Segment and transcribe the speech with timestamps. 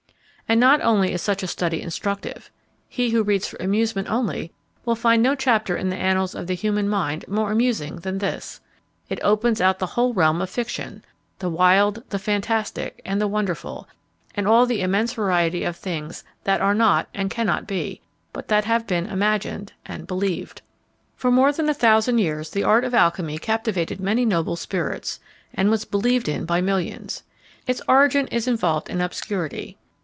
[0.49, 2.51] And not only is such a study instructive:
[2.89, 4.51] he who reads for amusement only
[4.83, 8.59] will find no chapter in the annals of the human mind more amusing than this.
[9.07, 11.05] It opens out the whole realm of fiction
[11.39, 13.87] the wild, the fantastic, and the wonderful,
[14.35, 18.01] and all the immense variety of things "that are not, and cannot be;
[18.33, 20.61] but that have been imagined and believed."
[21.15, 25.21] For more than a thousand years the art of alchymy captivated many noble spirits,
[25.53, 27.23] and was believed in by millions.
[27.67, 29.77] Its origin is involved in obscurity.